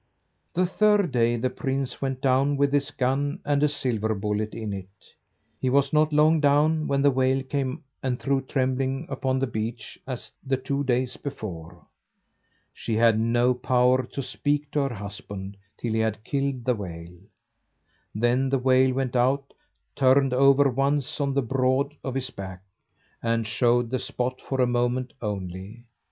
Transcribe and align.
The 0.55 0.65
third 0.65 1.11
day 1.11 1.35
the 1.35 1.51
prince 1.51 2.01
went 2.01 2.21
down 2.21 2.57
with 2.57 2.73
his 2.73 2.89
gun 2.89 3.39
and 3.45 3.61
a 3.61 3.67
silver 3.67 4.15
bullet 4.15 4.55
in 4.55 4.73
it. 4.73 4.89
He 5.59 5.69
was 5.69 5.93
not 5.93 6.11
long 6.11 6.39
down 6.39 6.87
when 6.87 7.03
the 7.03 7.11
whale 7.11 7.43
came 7.43 7.83
and 8.01 8.19
threw 8.19 8.41
Trembling 8.41 9.05
upon 9.09 9.37
the 9.37 9.45
beach 9.45 9.99
as 10.07 10.31
the 10.43 10.57
two 10.57 10.83
days 10.85 11.17
before. 11.17 11.83
She 12.73 12.95
had 12.95 13.19
no 13.19 13.53
power 13.53 14.01
to 14.01 14.23
speak 14.23 14.71
to 14.71 14.79
her 14.79 14.95
husband 14.95 15.55
till 15.77 15.93
he 15.93 15.99
had 15.99 16.23
killed 16.23 16.65
the 16.65 16.73
whale. 16.73 17.19
Then 18.15 18.49
the 18.49 18.57
whale 18.57 18.93
went 18.95 19.15
out, 19.15 19.53
turned 19.95 20.33
over 20.33 20.67
once 20.67 21.21
on 21.21 21.35
the 21.35 21.43
broad 21.43 21.93
of 22.03 22.15
his 22.15 22.31
back, 22.31 22.63
and 23.21 23.45
showed 23.45 23.91
the 23.91 23.99
spot 23.99 24.41
for 24.41 24.61
a 24.61 24.65
moment 24.65 25.13
only. 25.21 25.85